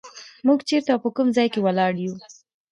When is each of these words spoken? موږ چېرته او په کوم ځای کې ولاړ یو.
موږ 0.47 0.59
چېرته 0.69 0.89
او 0.93 0.99
په 1.05 1.09
کوم 1.15 1.27
ځای 1.37 1.47
کې 1.53 1.59
ولاړ 1.65 1.93
یو. 2.03 2.13